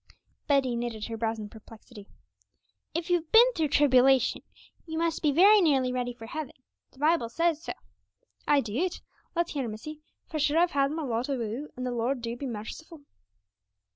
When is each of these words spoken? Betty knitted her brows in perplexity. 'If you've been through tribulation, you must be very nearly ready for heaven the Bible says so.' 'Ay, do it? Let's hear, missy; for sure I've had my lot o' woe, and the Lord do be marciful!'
Betty 0.47 0.75
knitted 0.75 1.05
her 1.09 1.15
brows 1.17 1.37
in 1.37 1.47
perplexity. 1.49 2.07
'If 2.95 3.11
you've 3.11 3.31
been 3.31 3.45
through 3.53 3.67
tribulation, 3.67 4.41
you 4.87 4.97
must 4.97 5.21
be 5.21 5.31
very 5.31 5.61
nearly 5.61 5.91
ready 5.91 6.11
for 6.11 6.25
heaven 6.25 6.55
the 6.91 6.97
Bible 6.97 7.29
says 7.29 7.61
so.' 7.61 7.73
'Ay, 8.47 8.61
do 8.61 8.73
it? 8.75 9.01
Let's 9.35 9.51
hear, 9.53 9.67
missy; 9.67 10.01
for 10.25 10.39
sure 10.39 10.57
I've 10.57 10.71
had 10.71 10.89
my 10.89 11.03
lot 11.03 11.29
o' 11.29 11.37
woe, 11.37 11.67
and 11.77 11.85
the 11.85 11.91
Lord 11.91 12.23
do 12.23 12.35
be 12.35 12.47
marciful!' 12.47 13.01